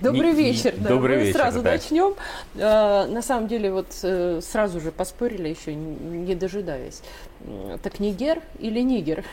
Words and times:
Добрый 0.00 0.32
не, 0.32 0.42
вечер. 0.42 0.74
Да. 0.76 0.88
Добрый 0.90 1.16
Мы 1.16 1.22
вечер. 1.24 1.38
Сразу 1.38 1.62
да. 1.62 1.72
начнем. 1.72 2.14
А, 2.56 3.06
на 3.06 3.22
самом 3.22 3.48
деле, 3.48 3.72
вот 3.72 3.86
э, 4.02 4.40
сразу 4.42 4.80
же 4.80 4.92
поспорили, 4.92 5.48
еще 5.48 5.74
не 5.74 6.34
дожидаясь. 6.34 7.02
Так 7.82 8.00
Нигер 8.00 8.40
или 8.58 8.80
Нигер? 8.80 9.24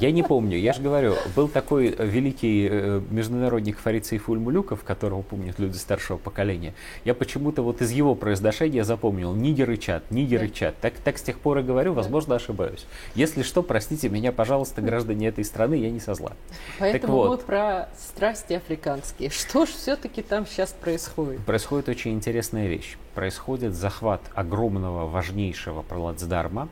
Я 0.00 0.10
не 0.10 0.22
помню. 0.22 0.58
Я 0.58 0.72
же 0.72 0.82
говорю, 0.82 1.14
был 1.36 1.48
такой 1.48 1.94
великий 1.98 2.68
э, 2.68 3.00
международник 3.10 3.78
Фарицей 3.78 4.18
Фульмулюков, 4.18 4.82
которого 4.82 5.22
помнят 5.22 5.58
люди 5.58 5.76
старшего 5.76 6.16
поколения. 6.16 6.74
Я 7.04 7.14
почему-то 7.14 7.62
вот 7.62 7.80
из 7.80 7.92
его 7.92 8.14
произношения 8.14 8.82
запомнил 8.82 9.34
Нигер 9.34 9.70
и 9.70 9.78
чат, 9.78 10.10
Нигер 10.10 10.44
и 10.44 10.52
чат. 10.52 10.74
Так, 10.80 10.94
так 10.94 11.16
с 11.16 11.22
тех 11.22 11.38
пор 11.38 11.58
и 11.58 11.62
говорю, 11.62 11.92
возможно, 11.92 12.34
ошибаюсь. 12.34 12.86
Если 13.14 13.42
что, 13.42 13.62
простите 13.62 14.08
меня, 14.08 14.32
пожалуйста, 14.32 14.82
граждане 14.82 15.28
этой 15.28 15.44
страны, 15.44 15.74
я 15.74 15.90
не 15.90 16.00
со 16.00 16.14
зла. 16.14 16.32
Поэтому 16.80 17.14
вот. 17.14 17.28
вот 17.28 17.44
про 17.44 17.88
страсти 17.96 18.54
африканские. 18.54 19.30
Что 19.30 19.64
ж 19.64 19.70
все-таки 19.70 20.22
там 20.22 20.46
сейчас 20.46 20.72
происходит? 20.72 21.40
Происходит 21.44 21.88
очень 21.88 22.14
интересная 22.14 22.66
вещь. 22.66 22.96
Происходит 23.14 23.74
захват 23.74 24.22
огромного, 24.34 25.06
важнейшего 25.06 25.82
плацдарма, 25.82 26.68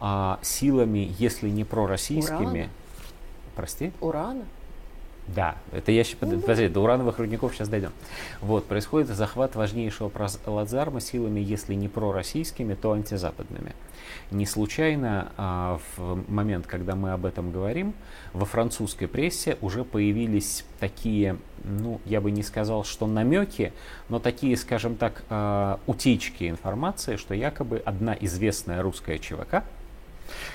а, 0.00 0.38
силами, 0.42 1.12
если 1.18 1.48
не 1.48 1.64
пророссийскими... 1.64 2.44
Урана? 2.44 2.68
Прости? 3.54 3.92
Урана? 4.00 4.44
Да, 5.34 5.56
это 5.70 5.92
я 5.92 6.02
сейчас, 6.02 6.18
ну, 6.22 6.40
подожди, 6.40 6.68
до 6.68 6.80
урановых 6.80 7.18
рудников 7.18 7.54
сейчас 7.54 7.68
дойдем. 7.68 7.92
Вот, 8.40 8.64
происходит 8.66 9.08
захват 9.08 9.54
важнейшего 9.54 10.10
Ладзарма 10.46 11.00
силами, 11.00 11.40
если 11.40 11.74
не 11.74 11.88
пророссийскими, 11.88 12.74
то 12.74 12.92
антизападными. 12.92 13.74
Не 14.32 14.44
случайно 14.44 15.30
а, 15.36 15.78
в 15.96 16.28
момент, 16.28 16.66
когда 16.66 16.96
мы 16.96 17.12
об 17.12 17.26
этом 17.26 17.52
говорим, 17.52 17.94
во 18.32 18.44
французской 18.44 19.06
прессе 19.06 19.56
уже 19.60 19.84
появились 19.84 20.64
такие, 20.80 21.36
ну, 21.62 22.00
я 22.06 22.20
бы 22.20 22.30
не 22.32 22.42
сказал, 22.42 22.82
что 22.82 23.06
намеки, 23.06 23.72
но 24.08 24.18
такие, 24.18 24.56
скажем 24.56 24.96
так, 24.96 25.22
а, 25.28 25.78
утечки 25.86 26.48
информации, 26.48 27.16
что 27.16 27.34
якобы 27.34 27.82
одна 27.84 28.16
известная 28.18 28.82
русская 28.82 29.18
ЧВК, 29.18 29.62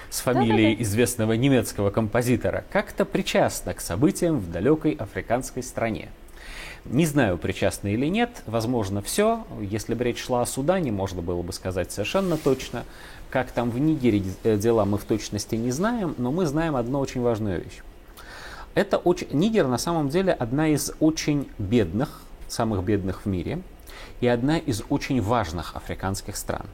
с 0.09 0.21
фамилией 0.21 0.73
Да-да-да. 0.73 0.83
известного 0.83 1.33
немецкого 1.33 1.89
композитора 1.89 2.63
как-то 2.71 3.05
причастна 3.05 3.73
к 3.73 3.81
событиям 3.81 4.39
в 4.39 4.51
далекой 4.51 4.93
африканской 4.93 5.63
стране. 5.63 6.09
Не 6.85 7.07
знаю, 7.07 7.39
причастны 7.39 7.93
или 7.93 8.05
нет, 8.05 8.43
возможно, 8.45 9.01
все. 9.01 9.43
Если 9.59 9.95
бы 9.95 10.03
речь 10.03 10.23
шла 10.23 10.43
о 10.43 10.45
Судане, 10.45 10.91
можно 10.91 11.23
было 11.23 11.41
бы 11.41 11.51
сказать 11.51 11.91
совершенно 11.91 12.37
точно. 12.37 12.83
Как 13.31 13.51
там 13.51 13.71
в 13.71 13.79
Нигере 13.79 14.21
э, 14.43 14.55
дела, 14.55 14.85
мы 14.85 14.99
в 14.99 15.03
точности 15.03 15.55
не 15.55 15.71
знаем, 15.71 16.13
но 16.19 16.31
мы 16.31 16.45
знаем 16.45 16.75
одну 16.75 16.99
очень 16.99 17.21
важную 17.21 17.63
вещь. 17.63 17.81
Это 18.75 18.97
очень... 18.97 19.27
Нигер 19.31 19.67
на 19.67 19.79
самом 19.79 20.09
деле 20.09 20.31
одна 20.31 20.67
из 20.67 20.91
очень 20.99 21.49
бедных, 21.57 22.21
самых 22.47 22.83
бедных 22.83 23.25
в 23.25 23.25
мире, 23.25 23.61
и 24.21 24.27
одна 24.27 24.59
из 24.59 24.83
очень 24.89 25.21
важных 25.21 25.75
африканских 25.75 26.37
стран. 26.37 26.67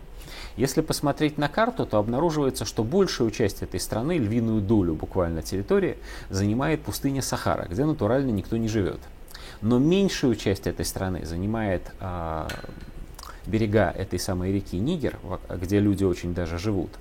Если 0.58 0.82
посмотреть 0.82 1.38
на 1.38 1.48
карту, 1.48 1.86
то 1.86 1.98
обнаруживается, 1.98 2.66
что 2.66 2.84
большую 2.84 3.32
часть 3.32 3.64
этой 3.64 3.80
страны, 3.80 4.18
львиную 4.18 4.62
долю 4.62 4.94
буквально 4.94 5.42
территории, 5.42 5.98
занимает 6.30 6.82
пустыня 6.82 7.22
Сахара, 7.22 7.68
где 7.70 7.86
натурально 7.86 8.32
никто 8.32 8.58
не 8.58 8.68
живет. 8.68 9.00
Но 9.62 9.80
меньшую 9.80 10.36
часть 10.36 10.68
этой 10.68 10.86
страны 10.86 11.26
занимает 11.26 11.92
а, 12.00 12.48
берега 13.46 13.92
этой 13.92 14.20
самой 14.20 14.52
реки 14.52 14.78
Нигер, 14.78 15.20
где 15.50 15.80
люди 15.80 16.04
очень 16.04 16.34
даже 16.34 16.58
живут. 16.58 16.92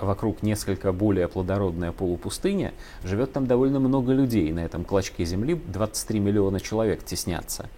Вокруг 0.00 0.42
несколько 0.42 0.92
более 0.92 1.28
плодородная 1.28 1.92
полупустыня, 1.92 2.72
живет 3.04 3.32
там 3.32 3.46
довольно 3.46 3.80
много 3.80 4.12
людей. 4.12 4.50
На 4.52 4.64
этом 4.64 4.84
клочке 4.84 5.24
земли 5.24 5.54
23 5.54 6.20
миллиона 6.20 6.60
человек 6.60 7.04
теснятся. 7.04 7.68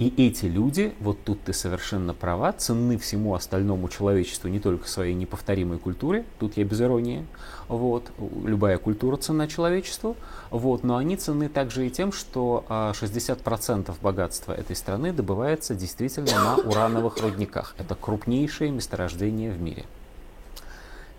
И 0.00 0.12
эти 0.16 0.46
люди, 0.46 0.92
вот 0.98 1.22
тут 1.22 1.44
ты 1.44 1.52
совершенно 1.52 2.14
права, 2.14 2.52
ценны 2.52 2.98
всему 2.98 3.34
остальному 3.34 3.88
человечеству, 3.88 4.48
не 4.48 4.58
только 4.58 4.88
своей 4.88 5.14
неповторимой 5.14 5.78
культуре, 5.78 6.24
тут 6.40 6.56
я 6.56 6.64
без 6.64 6.80
иронии, 6.80 7.24
вот, 7.68 8.10
любая 8.44 8.78
культура 8.78 9.16
ценна 9.16 9.46
человечеству, 9.46 10.16
вот, 10.50 10.82
но 10.82 10.96
они 10.96 11.16
ценны 11.16 11.48
также 11.48 11.86
и 11.86 11.90
тем, 11.90 12.10
что 12.10 12.64
60% 12.68 13.84
а, 13.88 13.94
богатства 14.02 14.52
этой 14.52 14.74
страны 14.74 15.12
добывается 15.12 15.76
действительно 15.76 16.32
на 16.32 16.56
урановых 16.68 17.20
рудниках. 17.22 17.76
Это 17.78 17.94
крупнейшее 17.94 18.72
месторождение 18.72 19.52
в 19.52 19.60
мире. 19.60 19.84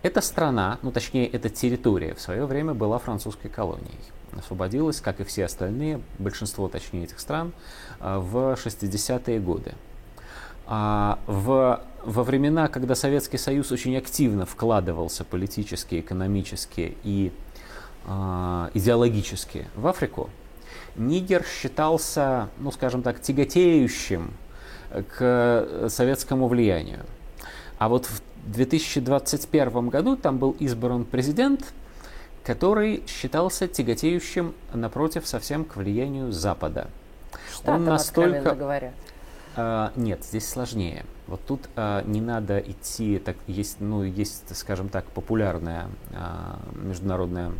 Эта 0.02 0.20
страна, 0.20 0.78
ну 0.82 0.92
точнее 0.92 1.26
эта 1.26 1.48
территория 1.48 2.14
в 2.14 2.20
свое 2.20 2.44
время 2.44 2.74
была 2.74 2.98
французской 2.98 3.48
колонией 3.48 3.98
освободилась, 4.38 5.00
как 5.00 5.20
и 5.20 5.24
все 5.24 5.44
остальные, 5.44 6.00
большинство, 6.18 6.68
точнее, 6.68 7.04
этих 7.04 7.20
стран, 7.20 7.52
а, 8.00 8.18
в 8.18 8.54
60-е 8.54 9.40
годы. 9.40 9.74
А 10.66 11.18
в, 11.26 11.80
во 12.04 12.24
времена, 12.24 12.68
когда 12.68 12.94
Советский 12.94 13.38
Союз 13.38 13.70
очень 13.70 13.96
активно 13.96 14.46
вкладывался 14.46 15.24
политически, 15.24 16.00
экономически 16.00 16.96
и 17.04 17.32
э, 18.04 18.70
идеологически 18.74 19.68
в 19.76 19.86
Африку, 19.86 20.28
Нигер 20.96 21.44
считался, 21.44 22.48
ну 22.58 22.72
скажем 22.72 23.02
так, 23.02 23.20
тяготеющим 23.22 24.32
к 25.16 25.88
советскому 25.88 26.48
влиянию. 26.48 27.04
А 27.78 27.88
вот 27.88 28.06
в 28.06 28.22
2021 28.46 29.88
году 29.88 30.16
там 30.16 30.38
был 30.38 30.52
избран 30.58 31.04
президент, 31.04 31.72
который 32.46 33.02
считался 33.08 33.66
тяготеющим, 33.66 34.54
напротив, 34.72 35.26
совсем 35.26 35.64
к 35.64 35.74
влиянию 35.74 36.30
Запада. 36.30 36.86
Штатам, 37.52 37.74
Он 37.74 37.84
настолько... 37.86 38.54
говоря. 38.54 38.92
А, 39.56 39.90
нет, 39.96 40.24
здесь 40.24 40.48
сложнее. 40.48 41.04
Вот 41.26 41.40
тут 41.44 41.68
а, 41.74 42.04
не 42.04 42.20
надо 42.20 42.58
идти, 42.58 43.18
так 43.18 43.36
есть, 43.48 43.80
ну, 43.80 44.04
есть, 44.04 44.56
скажем 44.56 44.88
так, 44.90 45.06
популярное 45.06 45.88
а, 46.14 46.60
международное 46.74 47.50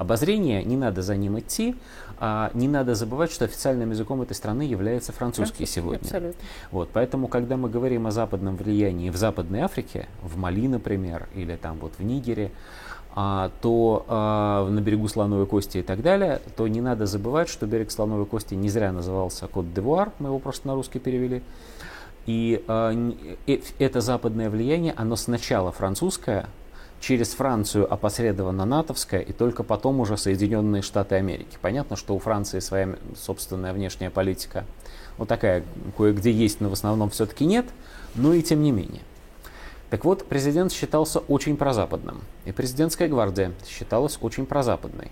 обозрение, 0.00 0.64
не 0.64 0.78
надо 0.78 1.02
за 1.02 1.14
ним 1.14 1.38
идти, 1.38 1.76
а 2.18 2.50
не 2.54 2.68
надо 2.68 2.94
забывать, 2.94 3.30
что 3.30 3.44
официальным 3.44 3.90
языком 3.90 4.22
этой 4.22 4.32
страны 4.32 4.62
является 4.62 5.12
французский, 5.12 5.56
французский 5.58 5.80
сегодня. 5.80 5.98
Абсолютно. 5.98 6.40
Вот, 6.70 6.88
поэтому, 6.90 7.28
когда 7.28 7.58
мы 7.58 7.68
говорим 7.68 8.06
о 8.06 8.10
западном 8.10 8.56
влиянии 8.56 9.10
в 9.10 9.16
Западной 9.16 9.60
Африке, 9.60 10.08
в 10.22 10.38
Мали, 10.38 10.68
например, 10.68 11.28
или 11.34 11.54
там 11.56 11.76
вот 11.78 11.92
в 11.98 12.02
Нигере, 12.02 12.50
а, 13.14 13.50
то 13.60 14.06
а, 14.08 14.68
на 14.70 14.80
берегу 14.80 15.06
Слоновой 15.06 15.46
Кости 15.46 15.78
и 15.78 15.82
так 15.82 16.00
далее, 16.00 16.40
то 16.56 16.66
не 16.66 16.80
надо 16.80 17.04
забывать, 17.04 17.50
что 17.50 17.66
берег 17.66 17.90
Слоновой 17.90 18.24
Кости 18.24 18.54
не 18.54 18.70
зря 18.70 18.92
назывался 18.92 19.48
Кот-де-Вуар, 19.48 20.12
мы 20.18 20.28
его 20.28 20.38
просто 20.38 20.66
на 20.66 20.74
русский 20.74 20.98
перевели. 20.98 21.42
И 22.24 22.64
а, 22.68 22.92
э, 23.46 23.60
это 23.78 24.00
западное 24.00 24.48
влияние, 24.48 24.94
оно 24.96 25.16
сначала 25.16 25.72
французское, 25.72 26.46
через 27.00 27.30
Францию 27.30 27.92
опосредованно 27.92 28.66
натовское, 28.66 29.20
и 29.20 29.32
только 29.32 29.62
потом 29.62 30.00
уже 30.00 30.16
Соединенные 30.16 30.82
Штаты 30.82 31.14
Америки. 31.16 31.58
Понятно, 31.60 31.96
что 31.96 32.14
у 32.14 32.18
Франции 32.18 32.60
своя 32.60 32.96
собственная 33.16 33.72
внешняя 33.72 34.10
политика, 34.10 34.64
вот 35.16 35.28
такая, 35.28 35.64
кое-где 35.96 36.30
есть, 36.30 36.60
но 36.60 36.68
в 36.68 36.74
основном 36.74 37.10
все-таки 37.10 37.46
нет, 37.46 37.66
но 38.14 38.34
и 38.34 38.42
тем 38.42 38.62
не 38.62 38.70
менее. 38.70 39.02
Так 39.88 40.04
вот, 40.04 40.26
президент 40.26 40.72
считался 40.72 41.18
очень 41.18 41.56
прозападным, 41.56 42.20
и 42.44 42.52
президентская 42.52 43.08
гвардия 43.08 43.52
считалась 43.66 44.18
очень 44.20 44.46
прозападной. 44.46 45.10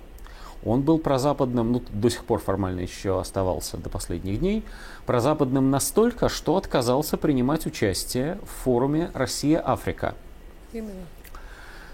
Он 0.64 0.82
был 0.82 0.98
прозападным, 0.98 1.72
ну, 1.72 1.82
до 1.90 2.10
сих 2.10 2.24
пор 2.24 2.40
формально 2.40 2.80
еще 2.80 3.18
оставался 3.20 3.76
до 3.76 3.88
последних 3.88 4.40
дней, 4.40 4.64
прозападным 5.06 5.70
настолько, 5.70 6.28
что 6.28 6.56
отказался 6.56 7.16
принимать 7.16 7.64
участие 7.64 8.38
в 8.42 8.64
форуме 8.64 9.10
«Россия-Африка», 9.14 10.14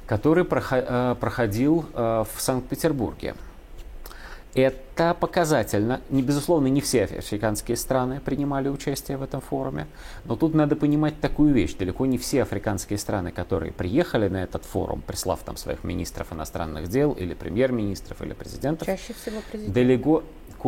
который 0.06 0.44
э, 0.44 1.16
проходил 1.18 1.86
э, 1.94 2.24
в 2.34 2.40
Санкт-Петербурге. 2.40 3.34
Это 4.54 5.14
показательно. 5.14 6.00
Не, 6.10 6.22
безусловно, 6.22 6.68
не 6.68 6.80
все 6.80 7.04
африканские 7.04 7.76
страны 7.76 8.20
принимали 8.24 8.68
участие 8.68 9.16
в 9.16 9.22
этом 9.22 9.40
форуме, 9.40 9.88
но 10.24 10.36
тут 10.36 10.54
надо 10.54 10.76
понимать 10.76 11.20
такую 11.20 11.52
вещь. 11.52 11.74
Далеко 11.74 12.06
не 12.06 12.18
все 12.18 12.42
африканские 12.42 12.98
страны, 13.00 13.32
которые 13.32 13.72
приехали 13.72 14.28
на 14.28 14.44
этот 14.44 14.64
форум, 14.64 15.02
прислав 15.04 15.40
там 15.40 15.56
своих 15.56 15.82
министров 15.82 16.32
иностранных 16.32 16.86
дел, 16.88 17.12
или 17.12 17.34
премьер-министров, 17.34 18.22
или 18.22 18.32
президентов, 18.32 18.86
Чаще 18.86 19.12
всего 19.12 19.40
президент. 19.50 19.74
далеко 19.74 20.22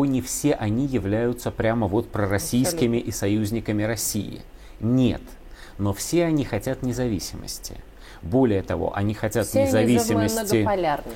не 0.04 0.20
все 0.20 0.52
они 0.52 0.86
являются 0.86 1.50
прямо 1.50 1.86
вот 1.86 2.10
пророссийскими 2.10 2.98
Абсолютно. 2.98 3.08
и 3.08 3.12
союзниками 3.12 3.82
России. 3.84 4.42
Нет. 4.80 5.22
Но 5.78 5.94
все 5.94 6.24
они 6.24 6.44
хотят 6.44 6.82
независимости. 6.82 7.76
Более 8.22 8.62
того, 8.62 8.94
они 8.96 9.14
хотят 9.14 9.46
Все 9.46 9.64
независимости. 9.64 10.64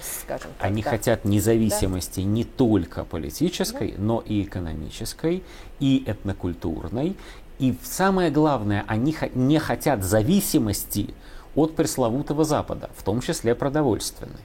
скажем 0.03 0.51
так. 0.59 0.67
Они 0.67 0.83
да. 0.83 0.91
хотят 0.91 1.25
независимости 1.25 2.21
да? 2.21 2.27
не 2.27 2.45
только 2.45 3.05
политической, 3.05 3.93
да. 3.93 4.03
но 4.03 4.21
и 4.21 4.43
экономической, 4.43 5.43
и 5.79 6.05
этнокультурной. 6.07 7.17
И 7.59 7.77
самое 7.83 8.31
главное, 8.31 8.85
они 8.87 9.15
не 9.35 9.59
хотят 9.59 10.03
зависимости 10.03 11.15
от 11.55 11.77
пресловутого 11.77 12.45
Запада, 12.45 12.91
в 12.97 13.03
том 13.03 13.21
числе 13.21 13.55
продовольственной. 13.55 14.41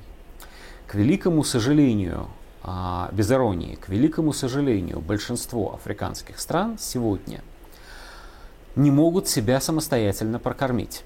К 0.88 0.96
великому 0.96 1.44
сожалению, 1.44 2.28
а, 2.63 3.10
без 3.12 3.31
иронии, 3.31 3.75
к 3.75 3.90
великому 3.90 4.34
сожалению, 4.34 5.00
большинство 5.00 5.75
африканских 5.75 6.40
стран 6.40 6.78
сегодня 6.80 7.42
не 8.75 8.92
могут 8.92 9.28
себя 9.28 9.62
самостоятельно 9.62 10.40
прокормить. 10.40 11.04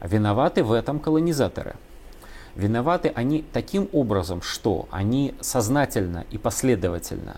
Виноваты 0.00 0.62
в 0.62 0.72
этом 0.72 1.00
колонизаторы. 1.00 1.74
Виноваты 2.54 3.12
они 3.14 3.44
таким 3.52 3.88
образом, 3.92 4.42
что 4.42 4.88
они 4.90 5.34
сознательно 5.40 6.24
и 6.30 6.38
последовательно 6.38 7.36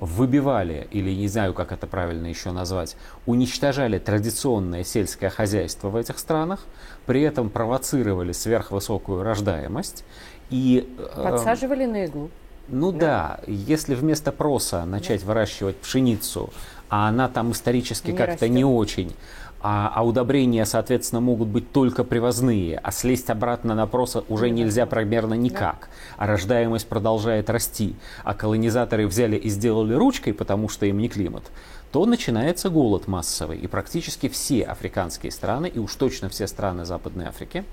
выбивали, 0.00 0.88
или 0.90 1.12
не 1.12 1.28
знаю, 1.28 1.54
как 1.54 1.70
это 1.70 1.86
правильно 1.86 2.26
еще 2.26 2.50
назвать, 2.50 2.96
уничтожали 3.24 4.00
традиционное 4.00 4.82
сельское 4.82 5.30
хозяйство 5.30 5.90
в 5.90 5.96
этих 5.96 6.18
странах, 6.18 6.66
при 7.06 7.22
этом 7.22 7.50
провоцировали 7.50 8.32
сверхвысокую 8.32 9.22
рождаемость 9.22 10.04
и... 10.50 10.92
Э, 10.98 11.30
Подсаживали 11.30 11.84
на 11.84 12.04
иглу. 12.06 12.30
Ну 12.66 12.90
да. 12.90 12.98
да, 12.98 13.40
если 13.46 13.94
вместо 13.94 14.32
проса 14.32 14.84
начать 14.84 15.20
да. 15.20 15.28
выращивать 15.28 15.76
пшеницу, 15.76 16.50
а 16.88 17.08
она 17.08 17.28
там 17.28 17.52
исторически 17.52 18.12
как-то 18.12 18.48
не 18.48 18.64
очень, 18.64 19.14
а, 19.62 19.92
а 19.94 20.04
удобрения, 20.04 20.66
соответственно, 20.66 21.20
могут 21.20 21.48
быть 21.48 21.70
только 21.70 22.02
привозные, 22.02 22.78
а 22.78 22.90
слезть 22.90 23.30
обратно 23.30 23.74
на 23.74 23.86
проса 23.86 24.24
уже 24.28 24.50
нельзя 24.50 24.86
примерно 24.86 25.34
никак. 25.34 25.88
А 26.16 26.26
рождаемость 26.26 26.88
продолжает 26.88 27.48
расти, 27.48 27.94
а 28.24 28.34
колонизаторы 28.34 29.06
взяли 29.06 29.36
и 29.36 29.48
сделали 29.48 29.94
ручкой, 29.94 30.34
потому 30.34 30.68
что 30.68 30.86
им 30.86 30.98
не 30.98 31.08
климат, 31.08 31.44
то 31.92 32.04
начинается 32.06 32.70
голод 32.70 33.06
массовый. 33.06 33.58
И 33.58 33.68
практически 33.68 34.28
все 34.28 34.64
африканские 34.64 35.30
страны, 35.30 35.68
и 35.68 35.78
уж 35.78 35.94
точно 35.94 36.28
все 36.28 36.48
страны 36.48 36.84
Западной 36.84 37.26
Африки, 37.26 37.64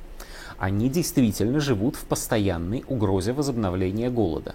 они 0.60 0.90
действительно 0.90 1.60
живут 1.60 1.96
в 1.96 2.06
постоянной 2.06 2.84
угрозе 2.88 3.34
возобновления 3.34 4.12
голода. 4.12 4.54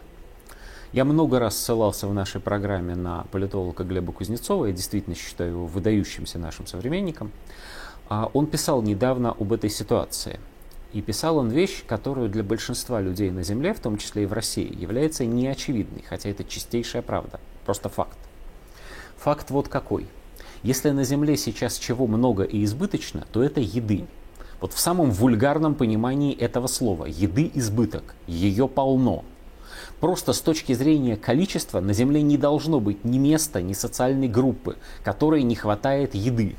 Я 0.95 1.05
много 1.05 1.41
раз 1.41 1.59
ссылался 1.59 2.07
в 2.07 2.15
нашей 2.15 2.41
программе 2.41 2.95
на 2.95 3.25
политолога 3.33 3.83
Глеба 3.83 4.13
Кузнецова, 4.13 4.67
я 4.67 4.73
действительно 4.73 5.17
считаю 5.17 5.51
его 5.51 5.67
выдающимся 5.67 6.39
нашим 6.39 6.69
современником. 6.69 7.33
А 8.09 8.31
он 8.33 8.47
писал 8.47 8.81
недавно 8.81 9.33
об 9.33 9.53
этой 9.53 9.71
ситуации. 9.71 10.39
И 10.93 11.03
писал 11.03 11.39
он 11.39 11.51
вещь, 11.51 11.85
которую 11.85 12.29
для 12.29 12.45
большинства 12.45 13.01
людей 13.01 13.33
на 13.33 13.43
Земле, 13.43 13.75
в 13.75 13.81
том 13.81 13.99
числе 13.99 14.23
и 14.23 14.27
в 14.27 14.33
России, 14.33 14.73
является 14.73 15.27
неочевидной, 15.27 16.05
хотя 16.09 16.29
это 16.29 16.45
чистейшая 16.45 17.03
правда, 17.03 17.41
просто 17.67 17.89
факт. 17.89 18.17
Факт 19.17 19.51
вот 19.51 19.67
какой. 19.67 20.07
Если 20.63 20.91
на 20.91 21.03
Земле 21.03 21.37
сейчас 21.37 21.77
чего 21.77 22.07
много 22.07 22.45
и 22.45 22.63
избыточно, 22.63 23.27
то 23.33 23.43
это 23.43 23.61
еды. 23.61 24.07
Вот 24.61 24.73
в 24.73 24.79
самом 24.79 25.11
вульгарном 25.11 25.75
понимании 25.75 26.37
этого 26.37 26.69
слова. 26.69 27.07
Еды 27.07 27.51
избыток, 27.53 28.15
ее 28.29 28.69
полно. 28.69 29.25
Просто 30.01 30.33
с 30.33 30.41
точки 30.41 30.73
зрения 30.73 31.17
количества 31.17 31.81
на 31.81 31.93
Земле 31.93 32.23
не 32.23 32.37
должно 32.37 32.81
быть 32.81 33.05
ни 33.05 33.19
места, 33.19 33.63
ни 33.63 33.73
социальной 33.73 34.29
группы, 34.29 34.77
которой 35.03 35.43
не 35.43 35.55
хватает 35.55 36.15
еды. 36.15 36.57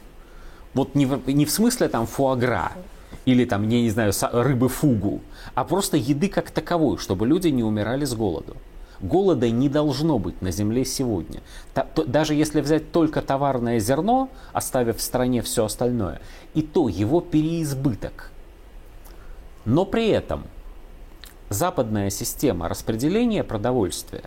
Вот 0.73 0.95
не 0.95 1.05
в, 1.05 1.27
не 1.29 1.45
в 1.45 1.51
смысле 1.51 1.87
там 1.87 2.05
фуагра 2.05 2.71
или 3.25 3.45
там, 3.45 3.67
я 3.69 3.81
не 3.81 3.89
знаю, 3.89 4.11
рыбы 4.31 4.69
фугу, 4.69 5.21
а 5.53 5.63
просто 5.63 5.97
еды 5.97 6.27
как 6.27 6.51
таковой, 6.51 6.97
чтобы 6.97 7.25
люди 7.25 7.47
не 7.47 7.63
умирали 7.63 8.05
с 8.05 8.13
голоду. 8.13 8.57
Голода 9.01 9.49
не 9.49 9.67
должно 9.67 10.19
быть 10.19 10.41
на 10.41 10.51
Земле 10.51 10.85
сегодня. 10.85 11.41
Даже 12.07 12.33
если 12.33 12.61
взять 12.61 12.91
только 12.91 13.21
товарное 13.21 13.79
зерно, 13.79 14.29
оставив 14.53 14.97
в 14.97 15.01
стране 15.01 15.41
все 15.41 15.65
остальное, 15.65 16.21
и 16.53 16.61
то 16.61 16.87
его 16.87 17.19
переизбыток. 17.19 18.31
Но 19.65 19.85
при 19.85 20.09
этом 20.09 20.45
западная 21.55 22.09
система 22.09 22.67
распределения 22.67 23.43
продовольствия, 23.43 24.25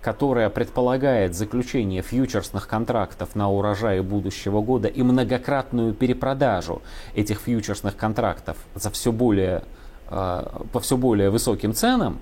которая 0.00 0.48
предполагает 0.48 1.34
заключение 1.34 2.00
фьючерсных 2.00 2.68
контрактов 2.68 3.34
на 3.34 3.50
урожаи 3.50 4.00
будущего 4.00 4.62
года 4.62 4.88
и 4.88 5.02
многократную 5.02 5.92
перепродажу 5.92 6.80
этих 7.14 7.40
фьючерсных 7.40 7.96
контрактов 7.96 8.56
за 8.74 8.90
все 8.90 9.12
более, 9.12 9.64
э, 10.08 10.46
по 10.72 10.80
все 10.80 10.96
более 10.96 11.30
высоким 11.30 11.74
ценам, 11.74 12.18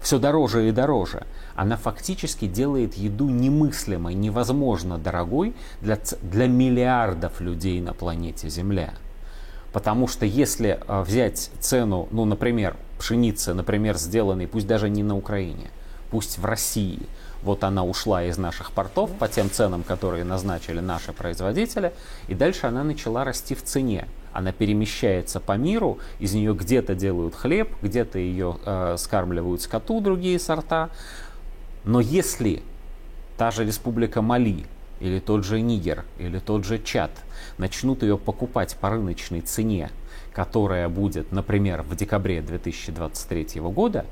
все 0.00 0.18
дороже 0.18 0.68
и 0.68 0.72
дороже, 0.72 1.26
она 1.54 1.76
фактически 1.76 2.46
делает 2.46 2.94
еду 2.94 3.28
немыслимой, 3.28 4.14
невозможно 4.14 4.98
дорогой 4.98 5.54
для, 5.80 5.98
для 6.22 6.46
миллиардов 6.46 7.40
людей 7.40 7.80
на 7.80 7.94
планете 7.94 8.48
Земля. 8.48 8.94
Потому 9.74 10.06
что 10.06 10.24
если 10.24 10.78
э, 10.86 11.02
взять 11.02 11.50
цену, 11.58 12.06
ну, 12.12 12.24
например, 12.24 12.76
пшеницы, 12.96 13.54
например, 13.54 13.96
сделанной, 13.96 14.46
пусть 14.46 14.68
даже 14.68 14.88
не 14.88 15.02
на 15.02 15.16
Украине, 15.16 15.72
пусть 16.12 16.38
в 16.38 16.44
России, 16.44 17.00
вот 17.42 17.64
она 17.64 17.84
ушла 17.84 18.22
из 18.22 18.38
наших 18.38 18.70
портов 18.70 19.10
по 19.10 19.26
тем 19.26 19.50
ценам, 19.50 19.82
которые 19.82 20.22
назначили 20.22 20.78
наши 20.78 21.12
производители, 21.12 21.92
и 22.28 22.36
дальше 22.36 22.68
она 22.68 22.84
начала 22.84 23.24
расти 23.24 23.56
в 23.56 23.64
цене. 23.64 24.06
Она 24.32 24.52
перемещается 24.52 25.40
по 25.40 25.56
миру, 25.56 25.98
из 26.20 26.34
нее 26.34 26.54
где-то 26.54 26.94
делают 26.94 27.34
хлеб, 27.34 27.68
где-то 27.82 28.20
ее 28.20 28.58
э, 28.64 28.94
скармливают 28.96 29.60
скоту 29.60 30.00
другие 30.00 30.38
сорта. 30.38 30.90
Но 31.82 31.98
если 31.98 32.62
та 33.36 33.50
же 33.50 33.64
республика 33.64 34.22
Мали 34.22 34.66
или 35.04 35.20
тот 35.20 35.44
же 35.44 35.60
Нигер, 35.60 36.06
или 36.18 36.38
тот 36.38 36.64
же 36.64 36.78
Чад 36.78 37.10
начнут 37.58 38.02
ее 38.02 38.16
покупать 38.16 38.74
по 38.80 38.88
рыночной 38.88 39.42
цене, 39.42 39.90
которая 40.32 40.88
будет, 40.88 41.30
например, 41.30 41.82
в 41.82 41.94
декабре 41.94 42.40
2023 42.40 43.60
года, 43.60 44.06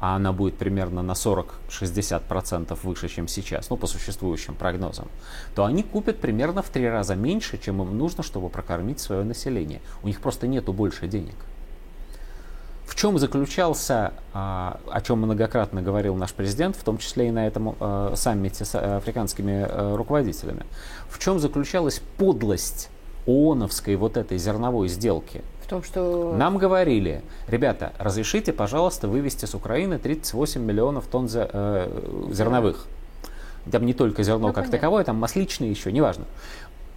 а 0.00 0.16
она 0.16 0.32
будет 0.32 0.56
примерно 0.58 1.00
на 1.00 1.12
40-60% 1.12 2.76
выше, 2.82 3.08
чем 3.08 3.28
сейчас, 3.28 3.70
ну, 3.70 3.76
по 3.76 3.86
существующим 3.86 4.56
прогнозам, 4.56 5.06
то 5.54 5.64
они 5.64 5.84
купят 5.84 6.18
примерно 6.18 6.62
в 6.62 6.70
три 6.70 6.88
раза 6.88 7.14
меньше, 7.14 7.56
чем 7.56 7.80
им 7.80 7.96
нужно, 7.96 8.24
чтобы 8.24 8.48
прокормить 8.48 8.98
свое 8.98 9.22
население. 9.22 9.80
У 10.02 10.08
них 10.08 10.20
просто 10.20 10.48
нету 10.48 10.72
больше 10.72 11.06
денег. 11.06 11.36
В 12.86 12.94
чем 12.94 13.18
заключался, 13.18 14.12
а, 14.32 14.80
о 14.90 15.00
чем 15.00 15.18
многократно 15.18 15.82
говорил 15.82 16.14
наш 16.14 16.32
президент, 16.32 16.76
в 16.76 16.82
том 16.82 16.98
числе 16.98 17.28
и 17.28 17.30
на 17.30 17.46
этом 17.46 17.76
а, 17.80 18.12
саммите 18.16 18.64
с 18.64 18.74
африканскими 18.74 19.66
а, 19.68 19.96
руководителями, 19.96 20.64
в 21.08 21.18
чем 21.18 21.38
заключалась 21.38 22.02
подлость 22.18 22.90
ООНовской 23.26 23.96
вот 23.96 24.16
этой 24.16 24.36
зерновой 24.38 24.88
сделки? 24.88 25.42
В 25.64 25.68
том, 25.68 25.82
что... 25.82 26.34
Нам 26.36 26.58
говорили, 26.58 27.22
ребята, 27.46 27.92
разрешите, 27.98 28.52
пожалуйста, 28.52 29.08
вывести 29.08 29.46
с 29.46 29.54
Украины 29.54 29.98
38 29.98 30.60
миллионов 30.60 31.06
тонн 31.06 31.28
э, 31.32 32.28
зерновых. 32.30 32.86
Там 33.70 33.86
не 33.86 33.94
только 33.94 34.22
зерно 34.22 34.48
ну, 34.48 34.52
как 34.52 34.64
понятно. 34.64 34.78
таковое, 34.78 35.04
там 35.04 35.16
масличные 35.16 35.70
еще, 35.70 35.92
неважно. 35.92 36.24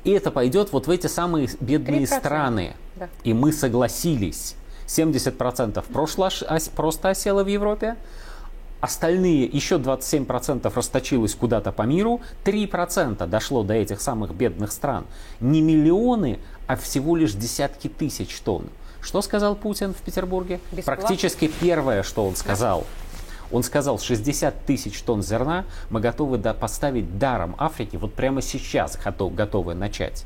И 0.03 0.11
это 0.11 0.31
пойдет 0.31 0.71
вот 0.71 0.87
в 0.87 0.91
эти 0.91 1.07
самые 1.07 1.49
бедные 1.59 2.03
3%. 2.03 2.19
страны. 2.19 2.75
Да. 2.95 3.09
И 3.23 3.33
мы 3.33 3.51
согласились. 3.51 4.55
70% 4.87 5.83
прошло, 5.91 6.29
просто 6.75 7.09
осело 7.09 7.43
в 7.43 7.47
Европе, 7.47 7.95
остальные 8.81 9.45
еще 9.45 9.75
27% 9.77 10.71
расточилось 10.73 11.35
куда-то 11.35 11.71
по 11.71 11.83
миру, 11.83 12.21
3% 12.43 13.25
дошло 13.27 13.63
до 13.63 13.73
этих 13.73 14.01
самых 14.01 14.33
бедных 14.33 14.71
стран. 14.71 15.05
Не 15.39 15.61
миллионы, 15.61 16.39
а 16.67 16.75
всего 16.75 17.15
лишь 17.15 17.33
десятки 17.33 17.87
тысяч 17.87 18.39
тонн. 18.41 18.69
Что 19.01 19.21
сказал 19.21 19.55
Путин 19.55 19.93
в 19.93 19.97
Петербурге? 19.97 20.59
Бесплатно? 20.71 21.05
Практически 21.05 21.51
первое, 21.59 22.03
что 22.03 22.25
он 22.25 22.35
сказал. 22.35 22.85
Он 23.51 23.61
сказал, 23.61 23.99
60 23.99 24.65
тысяч 24.65 25.01
тонн 25.01 25.21
зерна 25.21 25.65
мы 25.89 25.99
готовы 25.99 26.39
поставить 26.39 27.19
даром 27.19 27.55
Африке, 27.59 27.97
вот 27.97 28.13
прямо 28.13 28.41
сейчас 28.41 28.97
готовы 29.05 29.75
начать 29.75 30.25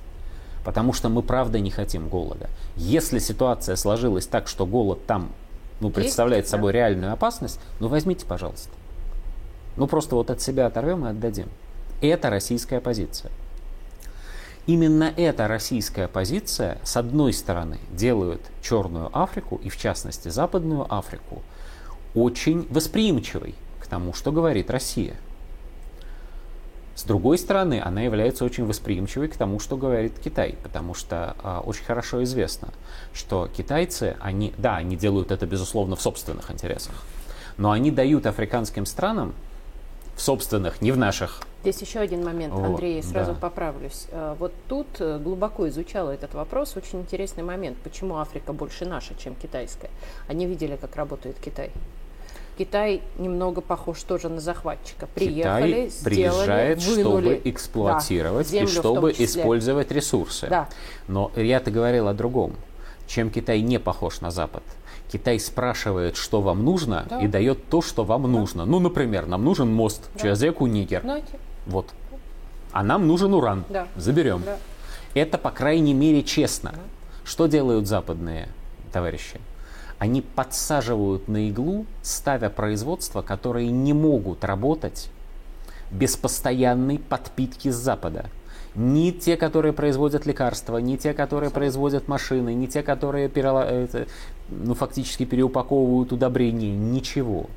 потому 0.70 0.94
что 0.94 1.10
мы 1.10 1.24
правда 1.24 1.60
не 1.60 1.72
хотим 1.72 2.10
голода. 2.10 2.48
Если 2.76 3.18
ситуация 3.18 3.76
сложилась 3.76 4.28
так, 4.28 4.48
что 4.48 4.68
голод 4.68 5.04
там 5.08 5.32
ну, 5.80 5.90
представляет 5.90 6.44
Есть, 6.44 6.52
собой 6.52 6.74
да. 6.74 6.78
реальную 6.78 7.12
опасность, 7.12 7.60
ну 7.80 7.88
возьмите, 7.88 8.28
пожалуйста. 8.28 8.70
Ну 9.78 9.88
просто 9.88 10.14
вот 10.14 10.30
от 10.30 10.42
себя 10.42 10.68
оторвем 10.68 11.08
и 11.08 11.10
отдадим. 11.10 11.48
Это 12.02 12.30
российская 12.30 12.80
позиция. 12.82 13.32
Именно 14.68 15.12
эта 15.18 15.48
российская 15.48 16.08
позиция, 16.08 16.78
с 16.84 16.98
одной 16.98 17.34
стороны, 17.34 17.80
делает 17.90 18.42
Черную 18.62 19.10
Африку, 19.12 19.60
и 19.64 19.70
в 19.70 19.78
частности 19.78 20.28
Западную 20.28 20.86
Африку, 20.94 21.42
очень 22.14 22.68
восприимчивой 22.70 23.56
к 23.80 23.88
тому, 23.88 24.14
что 24.14 24.32
говорит 24.32 24.70
Россия– 24.70 25.16
с 27.00 27.04
другой 27.04 27.38
стороны, 27.38 27.82
она 27.82 28.02
является 28.02 28.44
очень 28.44 28.66
восприимчивой 28.66 29.30
к 29.30 29.38
тому, 29.38 29.62
что 29.62 29.78
говорит 29.78 30.20
Китай, 30.22 30.58
потому 30.62 30.94
что 30.94 31.34
э, 31.42 31.60
очень 31.66 31.86
хорошо 31.86 32.22
известно, 32.24 32.74
что 33.14 33.48
китайцы, 33.48 34.18
они, 34.20 34.54
да, 34.58 34.76
они 34.76 34.98
делают 34.98 35.32
это, 35.32 35.46
безусловно, 35.46 35.96
в 35.96 36.02
собственных 36.02 36.52
интересах, 36.52 36.96
но 37.56 37.72
они 37.72 37.90
дают 37.90 38.26
африканским 38.26 38.86
странам 38.86 39.34
в 40.18 40.22
собственных, 40.22 40.82
не 40.82 40.92
в 40.92 40.98
наших. 40.98 41.42
Здесь 41.62 41.80
еще 41.80 42.02
один 42.02 42.22
момент, 42.26 42.54
Андрей, 42.54 42.98
я 42.98 43.04
сразу 43.04 43.32
да. 43.32 43.40
поправлюсь. 43.40 44.08
Э, 44.12 44.36
вот 44.38 44.52
тут 44.68 44.88
э, 45.00 45.20
глубоко 45.20 45.70
изучала 45.70 46.10
этот 46.10 46.34
вопрос. 46.34 46.76
Очень 46.76 47.00
интересный 47.00 47.44
момент. 47.44 47.78
Почему 47.78 48.18
Африка 48.18 48.52
больше 48.52 48.84
наша, 48.86 49.16
чем 49.16 49.36
китайская? 49.36 49.90
Они 50.28 50.46
видели, 50.46 50.76
как 50.76 50.98
работает 50.98 51.38
Китай. 51.40 51.72
Китай 52.60 53.02
немного 53.18 53.62
похож 53.62 54.04
тоже 54.04 54.28
на 54.28 54.42
захватчика. 54.42 55.08
Приехали, 55.08 55.72
Китай 55.72 55.90
сделали, 55.90 56.04
приезжает, 56.04 56.84
вынули 56.84 57.02
чтобы 57.02 57.42
эксплуатировать 57.46 58.52
да, 58.52 58.58
и 58.58 58.68
чтобы 58.68 59.12
использовать 59.18 59.92
ресурсы. 59.92 60.48
Да. 60.50 60.68
Но 61.08 61.32
я-то 61.38 61.72
говорил 61.72 62.10
о 62.10 62.14
другом. 62.14 62.56
Чем 63.08 63.30
Китай 63.30 63.62
не 63.62 63.80
похож 63.80 64.20
на 64.20 64.30
Запад? 64.30 64.62
Китай 65.10 65.40
спрашивает, 65.40 66.18
что 66.18 66.42
вам 66.42 66.66
нужно, 66.66 67.06
Да. 67.10 67.22
и 67.22 67.28
дает 67.30 67.66
то, 67.70 67.82
что 67.82 68.04
вам 68.04 68.24
нужно. 68.24 68.66
Ну, 68.66 68.80
например, 68.80 69.26
нам 69.26 69.46
нужен 69.46 69.74
мост 69.74 70.10
через 70.22 70.42
реку 70.42 70.68
Нигер. 70.68 71.02
Знаете? 71.04 71.40
Вот. 71.66 71.88
А 72.74 72.84
нам 72.84 73.08
нужен 73.08 73.34
уран. 73.34 73.64
Да. 73.70 73.88
Заберем. 73.96 74.44
Да. 74.46 74.58
Это, 75.14 75.38
по 75.38 75.52
крайней 75.52 75.94
мере, 75.94 76.24
честно. 76.24 76.74
Что 77.24 77.48
делают 77.48 77.88
западные 77.88 78.50
товарищи? 78.92 79.40
Они 80.00 80.22
подсаживают 80.22 81.28
на 81.28 81.50
иглу, 81.50 81.86
ставя 82.02 82.50
производства, 82.50 83.22
которые 83.22 83.70
не 83.70 83.92
могут 83.92 84.46
работать 84.46 85.10
без 85.92 86.16
постоянной 86.16 87.00
подпитки 87.00 87.70
с 87.70 87.76
Запада. 87.76 88.26
Ни 88.76 89.12
те, 89.12 89.36
которые 89.36 89.74
производят 89.74 90.26
лекарства, 90.26 90.78
ни 90.78 90.96
те, 90.96 91.14
которые 91.14 91.50
производят 91.50 92.08
машины, 92.08 92.54
ни 92.54 92.68
те, 92.68 92.82
которые 92.82 93.28
перела- 93.28 93.66
это, 93.66 94.08
ну, 94.50 94.74
фактически 94.74 95.26
переупаковывают 95.26 96.14
удобрения, 96.14 96.76
ничего. 96.76 97.48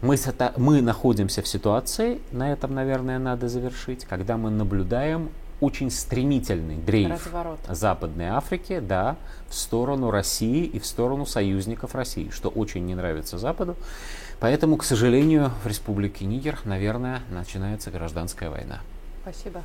Мы, 0.00 0.16
мы 0.56 0.82
находимся 0.82 1.42
в 1.42 1.48
ситуации, 1.48 2.20
на 2.32 2.52
этом, 2.52 2.74
наверное, 2.74 3.18
надо 3.18 3.48
завершить, 3.48 4.04
когда 4.04 4.36
мы 4.36 4.50
наблюдаем 4.50 5.28
очень 5.60 5.90
стремительный 5.90 6.76
дрейф 6.76 7.10
Разворот. 7.10 7.58
Западной 7.68 8.26
Африки, 8.26 8.80
да, 8.80 9.16
в 9.48 9.54
сторону 9.54 10.10
России 10.10 10.64
и 10.64 10.78
в 10.78 10.86
сторону 10.86 11.26
союзников 11.26 11.94
России, 11.94 12.30
что 12.30 12.48
очень 12.48 12.84
не 12.84 12.94
нравится 12.94 13.38
Западу. 13.38 13.76
Поэтому, 14.38 14.76
к 14.76 14.84
сожалению, 14.84 15.50
в 15.64 15.66
Республике 15.66 16.26
Нигер, 16.26 16.58
наверное, 16.64 17.22
начинается 17.30 17.90
гражданская 17.90 18.50
война. 18.50 18.80
Спасибо. 19.22 19.62